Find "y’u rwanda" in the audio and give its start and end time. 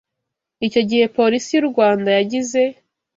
1.53-2.09